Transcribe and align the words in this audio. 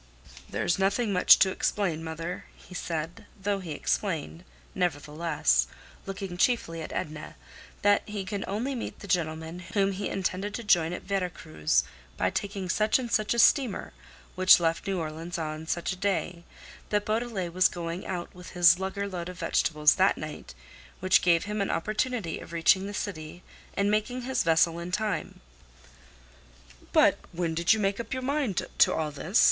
"There's 0.49 0.79
nothing 0.79 1.13
much 1.13 1.37
to 1.37 1.51
explain, 1.51 2.03
mother," 2.03 2.45
he 2.55 2.73
said; 2.73 3.27
though 3.39 3.59
he 3.59 3.73
explained, 3.73 4.43
nevertheless—looking 4.73 6.37
chiefly 6.37 6.81
at 6.81 6.91
Edna—that 6.91 8.01
he 8.09 8.25
could 8.25 8.43
only 8.47 8.73
meet 8.73 8.97
the 9.01 9.07
gentleman 9.07 9.59
whom 9.75 9.91
he 9.91 10.09
intended 10.09 10.55
to 10.55 10.63
join 10.63 10.91
at 10.91 11.03
Vera 11.03 11.29
Cruz 11.29 11.83
by 12.17 12.31
taking 12.31 12.67
such 12.67 12.97
and 12.97 13.11
such 13.11 13.35
a 13.35 13.37
steamer, 13.37 13.93
which 14.33 14.59
left 14.59 14.87
New 14.87 14.97
Orleans 14.97 15.37
on 15.37 15.67
such 15.67 15.93
a 15.93 16.01
day; 16.01 16.45
that 16.89 17.05
Beaudelet 17.05 17.53
was 17.53 17.67
going 17.67 18.07
out 18.07 18.33
with 18.33 18.49
his 18.53 18.79
lugger 18.79 19.07
load 19.07 19.29
of 19.29 19.37
vegetables 19.37 19.93
that 19.97 20.17
night, 20.17 20.55
which 20.99 21.21
gave 21.21 21.43
him 21.43 21.61
an 21.61 21.69
opportunity 21.69 22.39
of 22.39 22.53
reaching 22.53 22.87
the 22.87 22.93
city 22.95 23.43
and 23.77 23.91
making 23.91 24.23
his 24.23 24.41
vessel 24.43 24.79
in 24.79 24.91
time. 24.91 25.41
"But 26.91 27.19
when 27.33 27.53
did 27.53 27.73
you 27.73 27.79
make 27.79 27.99
up 27.99 28.13
your 28.13 28.23
mind 28.23 28.65
to 28.79 28.93
all 28.95 29.11
this?" 29.11 29.39